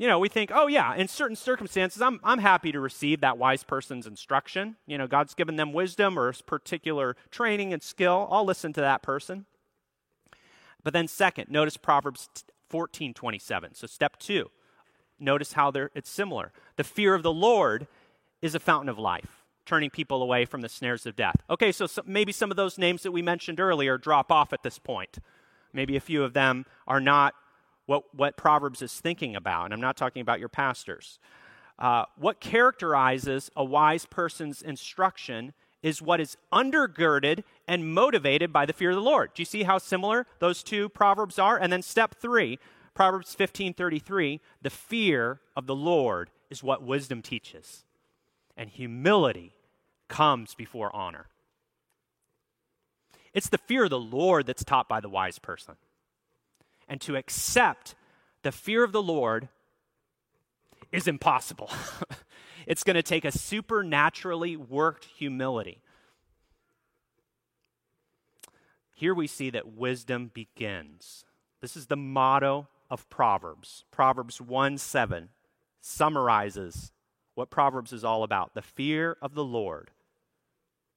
[0.00, 3.36] you know, we think, oh, yeah, in certain circumstances, I'm, I'm happy to receive that
[3.36, 4.76] wise person's instruction.
[4.86, 8.26] You know, God's given them wisdom or particular training and skill.
[8.30, 9.44] I'll listen to that person.
[10.82, 12.30] But then, second, notice Proverbs
[12.70, 13.74] 14 27.
[13.74, 14.50] So, step two,
[15.18, 16.50] notice how it's similar.
[16.76, 17.86] The fear of the Lord
[18.40, 21.42] is a fountain of life, turning people away from the snares of death.
[21.50, 24.62] Okay, so, so maybe some of those names that we mentioned earlier drop off at
[24.62, 25.18] this point.
[25.74, 27.34] Maybe a few of them are not
[27.90, 31.18] what, what Proverbs is thinking about, and I'm not talking about your pastors.
[31.76, 38.72] Uh, what characterizes a wise person's instruction is what is undergirded and motivated by the
[38.72, 39.34] fear of the Lord.
[39.34, 41.58] Do you see how similar those two proverbs are?
[41.58, 42.60] And then step 3,
[42.94, 47.84] Proverbs 15:33, the fear of the Lord is what wisdom teaches.
[48.56, 49.54] And humility
[50.06, 51.26] comes before honor.
[53.34, 55.74] It's the fear of the Lord that's taught by the wise person.
[56.90, 57.94] And to accept
[58.42, 59.48] the fear of the Lord
[60.92, 61.70] is impossible.
[62.66, 65.82] it's going to take a supernaturally worked humility.
[68.92, 71.24] Here we see that wisdom begins.
[71.62, 73.84] This is the motto of Proverbs.
[73.90, 75.30] Proverbs 1 7
[75.80, 76.92] summarizes
[77.34, 79.90] what Proverbs is all about the fear of the Lord,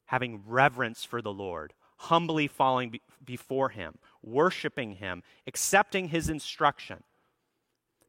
[0.07, 7.03] having reverence for the Lord, humbly falling be- before Him, worshiping Him, accepting His instruction,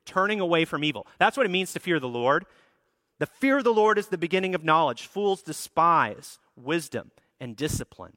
[0.07, 1.07] turning away from evil.
[1.19, 2.47] That's what it means to fear the Lord.
[3.19, 5.07] The fear of the Lord is the beginning of knowledge.
[5.07, 8.17] Fools despise wisdom and discipline.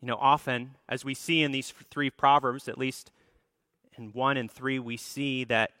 [0.00, 3.10] You know, often, as we see in these three Proverbs, at least
[3.96, 5.72] in 1 and 3, we see that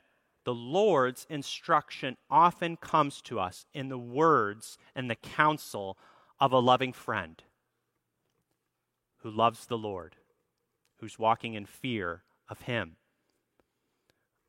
[0.44, 5.96] the Lord's instruction often comes to us in the words and the counsel
[6.40, 7.42] of a loving friend
[9.18, 10.16] who loves the Lord,
[10.98, 12.96] who's walking in fear of Him,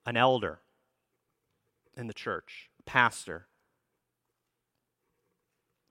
[0.06, 0.60] an elder
[1.96, 3.48] in the church, a pastor,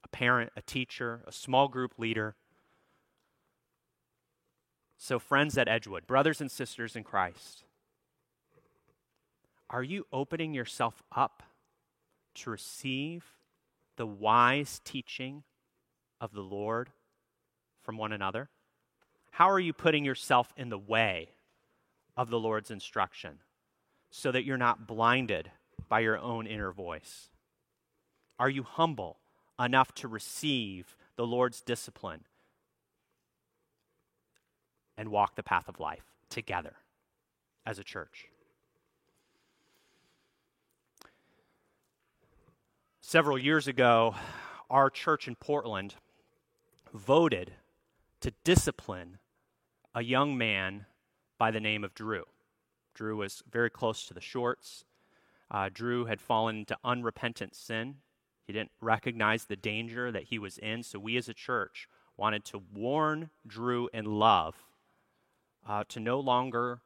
[0.04, 2.36] a parent, a teacher, a small group leader.
[4.96, 7.64] So, friends at Edgewood, brothers and sisters in Christ,
[9.70, 11.42] are you opening yourself up
[12.36, 13.24] to receive
[13.96, 15.42] the wise teaching
[16.20, 16.90] of the Lord
[17.82, 18.48] from one another?
[19.30, 21.28] How are you putting yourself in the way
[22.16, 23.38] of the Lord's instruction
[24.10, 25.50] so that you're not blinded
[25.88, 27.28] by your own inner voice?
[28.38, 29.18] Are you humble
[29.58, 32.24] enough to receive the Lord's discipline
[34.96, 36.74] and walk the path of life together
[37.64, 38.28] as a church?
[43.00, 44.14] Several years ago,
[44.68, 45.94] our church in Portland
[46.92, 47.52] voted
[48.20, 49.18] to discipline
[49.94, 50.86] a young man
[51.38, 52.24] by the name of Drew.
[52.94, 54.84] Drew was very close to the shorts.
[55.50, 57.96] Uh, Drew had fallen into unrepentant sin.
[58.46, 62.44] He didn't recognize the danger that he was in, so we as a church wanted
[62.46, 64.66] to warn Drew in love
[65.66, 66.80] uh, to no longer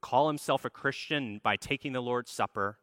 [0.00, 2.78] call himself a Christian by taking the Lord's Supper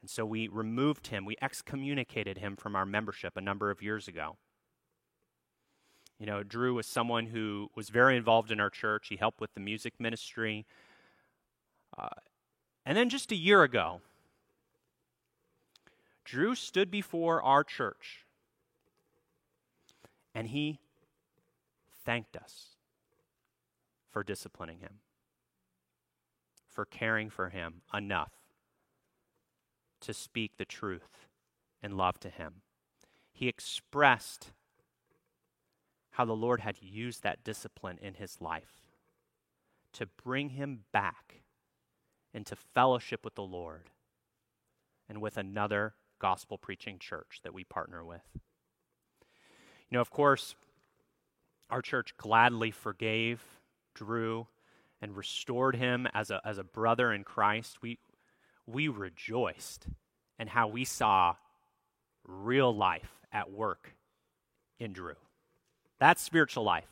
[0.00, 4.08] and so we removed him, we excommunicated him from our membership a number of years
[4.08, 4.36] ago.
[6.20, 9.08] You know, Drew was someone who was very involved in our church.
[9.08, 10.66] He helped with the music ministry.
[11.96, 12.08] Uh,
[12.84, 14.02] and then just a year ago,
[16.26, 18.26] Drew stood before our church
[20.34, 20.78] and he
[22.04, 22.76] thanked us
[24.10, 24.98] for disciplining him,
[26.68, 28.32] for caring for him enough
[30.02, 31.26] to speak the truth
[31.82, 32.56] and love to him.
[33.32, 34.52] He expressed
[36.12, 38.82] how the Lord had used that discipline in his life
[39.92, 41.42] to bring him back
[42.32, 43.90] into fellowship with the Lord
[45.08, 48.22] and with another gospel preaching church that we partner with.
[49.90, 50.54] You know, of course,
[51.70, 53.42] our church gladly forgave
[53.94, 54.46] Drew
[55.00, 57.82] and restored him as a, as a brother in Christ.
[57.82, 57.98] We,
[58.66, 59.86] we rejoiced
[60.38, 61.34] in how we saw
[62.24, 63.94] real life at work
[64.78, 65.14] in Drew.
[66.00, 66.88] That's spiritual life.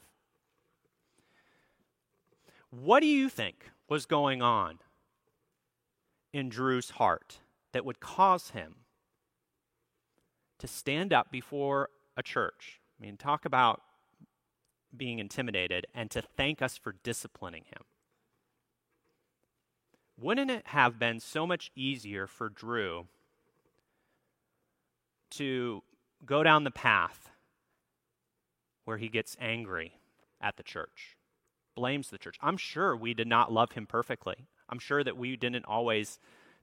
[2.70, 4.78] What do you think was going on
[6.32, 7.38] in Drew's heart
[7.72, 8.76] that would cause him
[10.58, 12.80] to stand up before a church?
[13.00, 13.80] I mean, talk about
[14.96, 17.82] being intimidated and to thank us for disciplining him
[20.20, 23.06] wouldn't it have been so much easier for Drew
[25.30, 25.82] to
[26.24, 27.30] go down the path
[28.88, 29.92] where he gets angry
[30.40, 31.18] at the church,
[31.76, 32.38] blames the church?
[32.40, 34.46] I'm sure we did not love him perfectly.
[34.66, 36.18] I'm sure that we didn't always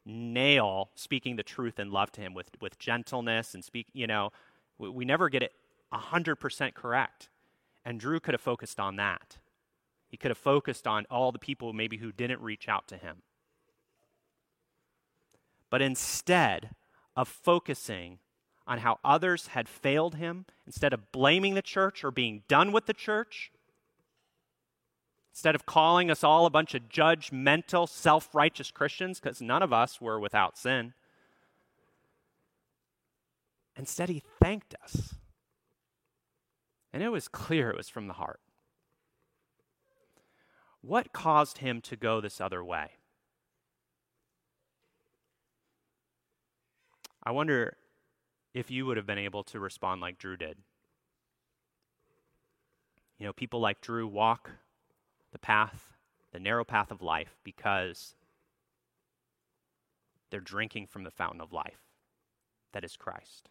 [0.08, 4.32] nail speaking the truth and love to him with, with gentleness and speak, you know,
[4.80, 5.54] we, we never get it
[5.94, 7.30] 100% correct.
[7.86, 9.38] And Drew could have focused on that.
[10.08, 13.17] He could have focused on all the people maybe who didn't reach out to him.
[15.69, 16.71] But instead
[17.15, 18.17] of focusing
[18.68, 22.88] on how others had failed him, instead of blaming the church or being done with
[22.88, 23.52] the church,
[25.32, 29.72] instead of calling us all a bunch of judgmental, self righteous Christians, because none of
[29.72, 30.94] us were without sin,
[33.78, 35.16] instead he thanked us.
[36.92, 38.40] And it was clear it was from the heart.
[40.82, 42.92] What caused him to go this other way?
[47.24, 47.76] I wonder
[48.56, 50.58] if you would have been able to respond like Drew did.
[53.19, 54.49] You know, people like Drew walk
[55.33, 55.91] the path,
[56.31, 58.15] the narrow path of life, because
[60.29, 61.81] they're drinking from the fountain of life
[62.71, 63.49] that is Christ.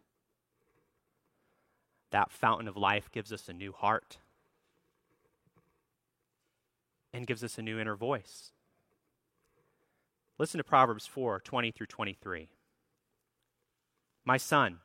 [2.11, 4.17] That fountain of life gives us a new heart
[7.13, 8.53] and gives us a new inner voice.
[10.39, 12.49] Listen to Proverbs 4 20 through 23.
[14.25, 14.79] My son,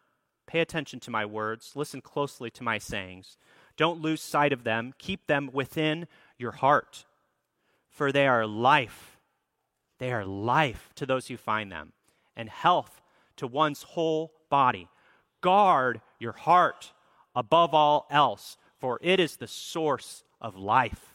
[0.50, 3.38] pay attention to my words, listen closely to my sayings.
[3.78, 6.08] Don't lose sight of them, keep them within
[6.40, 7.06] your heart,
[7.88, 9.20] for they are life.
[10.00, 11.94] They are life to those who find them,
[12.36, 13.00] and health
[13.38, 14.90] to one's whole body.
[15.42, 16.94] Guard your heart
[17.36, 21.14] above all else, for it is the source of life.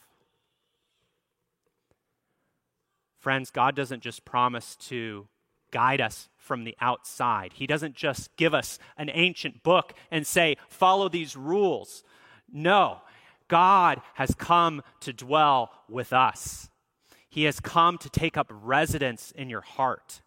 [3.18, 5.26] Friends, God doesn't just promise to
[5.74, 7.52] guide us from the outside.
[7.54, 12.04] He doesn't just give us an ancient book and say, follow these rules.
[12.52, 13.00] No,
[13.48, 16.70] God has come to dwell with us.
[17.28, 20.20] He has come to take up residence in your heart.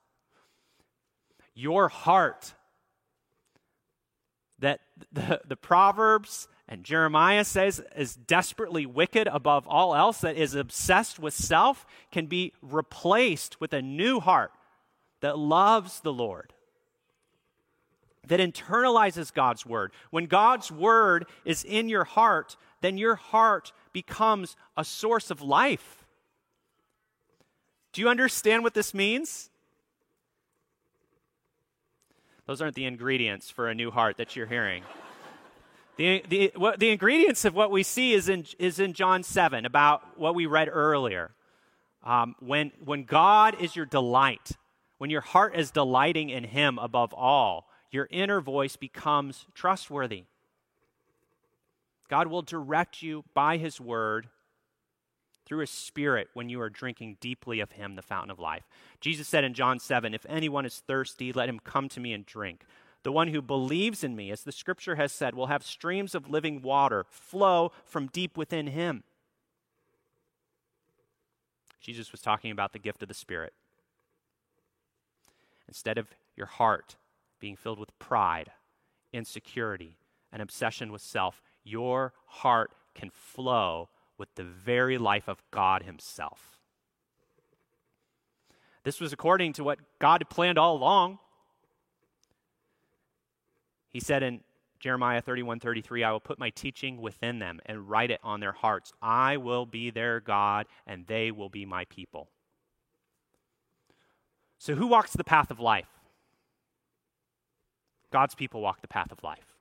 [1.56, 2.54] Your heart,
[4.60, 4.82] that
[5.14, 11.20] the, the Proverbs and Jeremiah says is desperately wicked above all else, that is obsessed
[11.20, 14.52] with self, can be replaced with a new heart
[15.28, 16.54] that loves the Lord,
[18.28, 19.92] that internalizes God's word.
[20.10, 26.06] When God's word is in your heart, then your heart becomes a source of life.
[27.92, 29.50] Do you understand what this means?
[32.46, 34.84] Those aren't the ingredients for a new heart that you're hearing.
[35.98, 39.66] The, the, what, the ingredients of what we see is in, is in John 7,
[39.66, 41.32] about what we read earlier.
[42.06, 44.52] Um, when, when God is your delight,
[44.98, 50.26] when your heart is delighting in Him above all, your inner voice becomes trustworthy.
[52.10, 54.30] God will direct you by His word
[55.46, 58.64] through His Spirit when you are drinking deeply of Him, the fountain of life.
[59.00, 62.26] Jesus said in John 7 If anyone is thirsty, let him come to me and
[62.26, 62.64] drink.
[63.04, 66.30] The one who believes in me, as the scripture has said, will have streams of
[66.30, 69.04] living water flow from deep within him.
[71.80, 73.54] Jesus was talking about the gift of the Spirit.
[75.68, 76.96] Instead of your heart
[77.40, 78.52] being filled with pride,
[79.14, 79.98] insecurity,
[80.32, 86.58] and obsession with self, your heart can flow with the very life of God Himself.
[88.84, 91.20] This was according to what God had planned all along.
[93.90, 94.42] He said in
[94.80, 98.52] Jeremiah 31 33, I will put my teaching within them and write it on their
[98.52, 98.94] hearts.
[99.02, 102.30] I will be their God, and they will be my people.
[104.58, 105.88] So, who walks the path of life?
[108.12, 109.56] God's people walk the path of life.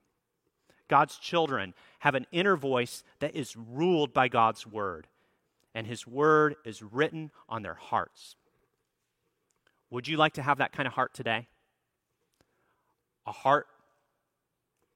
[0.89, 5.09] God's children have an inner voice that is ruled by God's word,
[5.75, 8.37] and his word is written on their hearts.
[9.91, 11.49] Would you like to have that kind of heart today?
[13.27, 13.67] A heart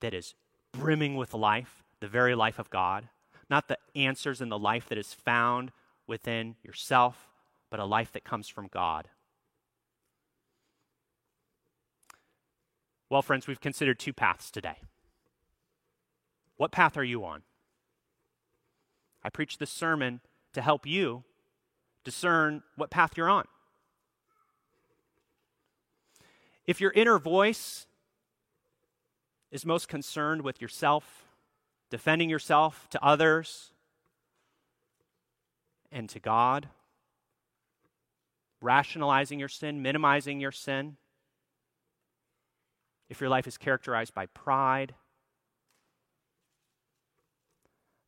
[0.00, 0.34] that is
[0.72, 3.08] brimming with life, the very life of God,
[3.48, 5.72] not the answers and the life that is found
[6.06, 7.28] within yourself,
[7.68, 9.08] but a life that comes from God.
[13.10, 14.76] Well, friends, we've considered two paths today.
[16.56, 17.42] What path are you on?
[19.24, 20.20] I preached this sermon
[20.52, 21.24] to help you
[22.04, 23.46] discern what path you're on.
[26.66, 27.86] If your inner voice
[29.50, 31.24] is most concerned with yourself,
[31.90, 33.72] defending yourself to others
[35.90, 36.68] and to God,
[38.60, 40.96] rationalizing your sin, minimizing your sin.
[43.10, 44.94] If your life is characterized by pride,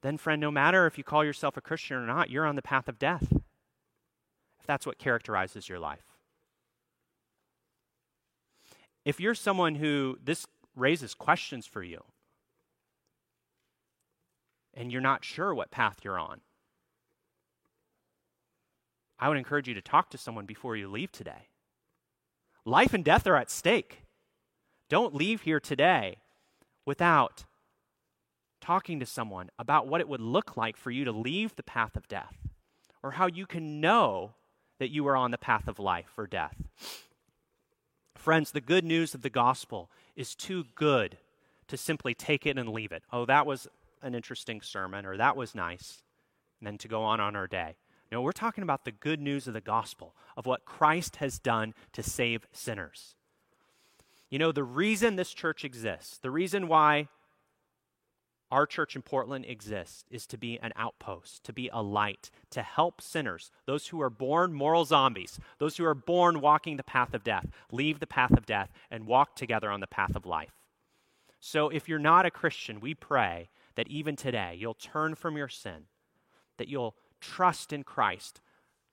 [0.01, 2.63] then, friend, no matter if you call yourself a Christian or not, you're on the
[2.63, 3.31] path of death.
[3.31, 6.05] If that's what characterizes your life.
[9.05, 10.47] If you're someone who this
[10.77, 12.03] raises questions for you.
[14.75, 16.41] And you're not sure what path you're on.
[19.19, 21.49] I would encourage you to talk to someone before you leave today.
[22.65, 24.03] Life and death are at stake.
[24.93, 26.19] Don't leave here today
[26.85, 27.47] without
[28.61, 31.97] talking to someone about what it would look like for you to leave the path
[31.97, 32.37] of death
[33.03, 34.35] or how you can know
[34.79, 36.57] that you are on the path of life or death.
[38.17, 41.17] Friends, the good news of the gospel is too good
[41.69, 43.03] to simply take it and leave it.
[43.11, 43.67] Oh, that was
[44.03, 46.03] an interesting sermon, or that was nice,
[46.61, 47.77] and then to go on on our day.
[48.11, 51.73] No, we're talking about the good news of the gospel, of what Christ has done
[51.95, 53.15] to save sinners.
[54.33, 57.09] You know, the reason this church exists, the reason why
[58.51, 62.63] our church in Portland exists is to be an outpost, to be a light, to
[62.63, 67.13] help sinners, those who are born moral zombies, those who are born walking the path
[67.13, 70.55] of death, leave the path of death and walk together on the path of life.
[71.39, 75.49] So if you're not a Christian, we pray that even today you'll turn from your
[75.49, 75.89] sin,
[76.57, 78.41] that you'll trust in Christ,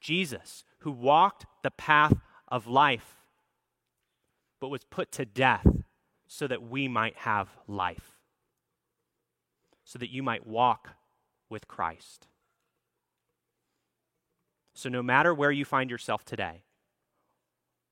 [0.02, 2.18] Jesus, who walked the path
[2.50, 3.16] of life,
[4.60, 5.68] but was put to death
[6.28, 8.20] so that we might have life
[9.90, 10.92] so that you might walk
[11.50, 12.28] with Christ.
[14.76, 16.62] So, no matter where you find yourself today,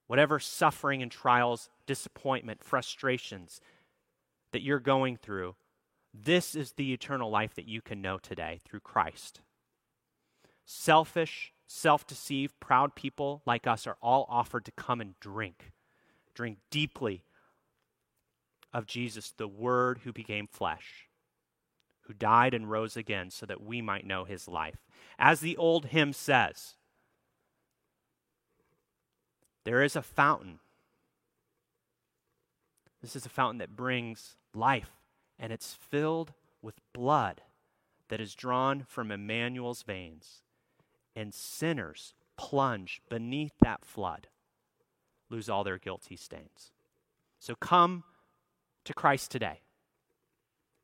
[0.06, 3.60] whatever suffering and trials, disappointment, frustrations
[4.52, 5.56] that you're going through,
[6.14, 9.42] this is the eternal life that you can know today through Christ.
[10.66, 15.72] Selfish, self deceived, proud people like us are all offered to come and drink.
[16.38, 17.24] Drink deeply
[18.72, 21.08] of Jesus, the Word who became flesh
[22.08, 24.78] who died and rose again so that we might know his life.
[25.20, 26.76] As the old hymn says,
[29.66, 30.60] there is a fountain.
[33.02, 35.02] This is a fountain that brings life,
[35.38, 36.32] and it's filled
[36.62, 37.42] with blood
[38.08, 40.44] that is drawn from Emmanuel's veins.
[41.14, 44.28] And sinners plunge beneath that flood,
[45.30, 46.72] lose all their guilty stains.
[47.40, 48.04] So come
[48.86, 49.62] to Christ today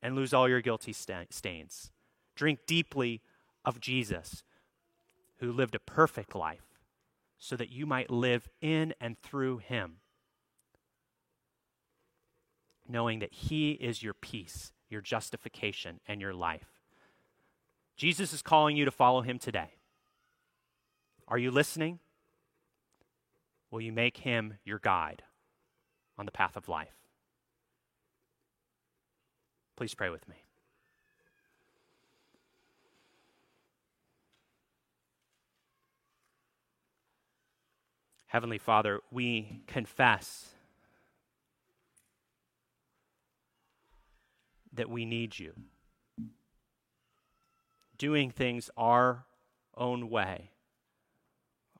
[0.02, 1.90] and lose all your guilty stains.
[2.36, 3.22] Drink deeply
[3.64, 4.44] of Jesus,
[5.38, 6.78] who lived a perfect life,
[7.38, 9.96] so that you might live in and through him,
[12.86, 16.80] knowing that he is your peace, your justification, and your life.
[17.96, 19.76] Jesus is calling you to follow him today.
[21.26, 22.00] Are you listening?
[23.74, 25.24] Will you make him your guide
[26.16, 26.94] on the path of life?
[29.74, 30.36] Please pray with me.
[38.26, 40.50] Heavenly Father, we confess
[44.72, 45.52] that we need you.
[47.98, 49.24] Doing things our
[49.76, 50.52] own way,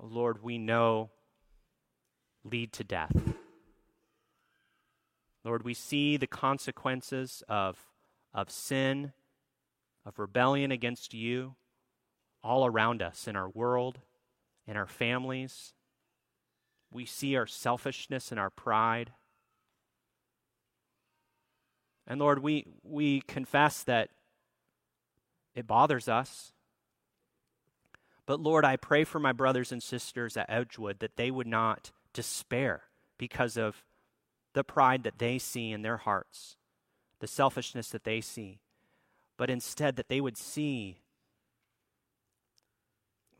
[0.00, 1.10] Lord, we know
[2.44, 3.34] lead to death.
[5.44, 7.78] Lord, we see the consequences of,
[8.32, 9.12] of sin,
[10.06, 11.56] of rebellion against you
[12.42, 13.98] all around us in our world,
[14.66, 15.74] in our families.
[16.90, 19.12] We see our selfishness and our pride.
[22.06, 24.10] And Lord, we, we confess that
[25.54, 26.52] it bothers us.
[28.26, 31.92] But Lord, I pray for my brothers and sisters at Edgewood that they would not
[32.14, 32.84] despair
[33.18, 33.84] because of
[34.54, 36.56] the pride that they see in their hearts,
[37.20, 38.60] the selfishness that they see,
[39.36, 40.98] but instead that they would see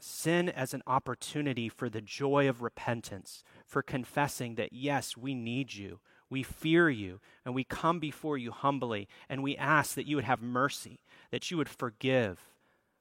[0.01, 5.73] sin as an opportunity for the joy of repentance, for confessing that, yes, we need
[5.73, 10.17] you, we fear you, and we come before you humbly, and we ask that you
[10.17, 11.01] would have mercy,
[11.31, 12.41] that you would forgive,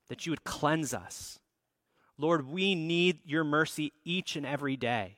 [0.07, 1.39] that you would cleanse us.
[2.17, 5.17] Lord, we need your mercy each and every day.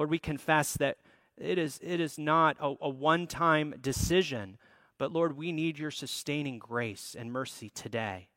[0.00, 0.96] Lord, we confess that
[1.36, 4.56] it is, it is not a, a one time decision,
[4.96, 8.30] but Lord, we need your sustaining grace and mercy today,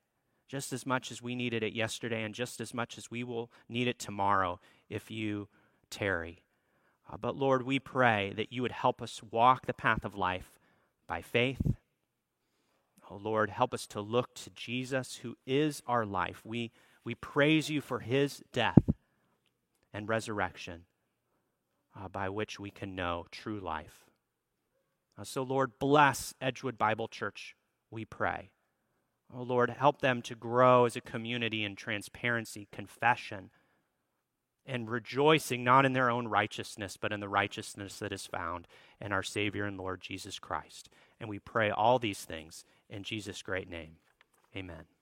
[0.50, 3.50] just as much as we needed it yesterday, and just as much as we will
[3.70, 4.60] need it tomorrow
[4.90, 5.48] if you
[5.90, 6.44] tarry.
[7.10, 10.60] Uh, but Lord, we pray that you would help us walk the path of life
[11.08, 11.62] by faith.
[13.10, 16.42] Oh Lord, help us to look to Jesus, who is our life.
[16.44, 16.74] We,
[17.06, 18.84] we praise you for his death
[19.94, 20.84] and resurrection
[22.00, 24.06] uh, by which we can know true life.
[25.18, 27.56] Uh, so, Lord, bless Edgewood Bible Church,
[27.92, 28.52] we pray.
[29.36, 33.50] Oh, Lord, help them to grow as a community in transparency, confession,
[34.66, 38.68] and rejoicing not in their own righteousness, but in the righteousness that is found
[39.02, 40.90] in our Savior and Lord Jesus Christ.
[41.20, 43.98] And we pray all these things in Jesus' great name.
[44.56, 44.93] Amen.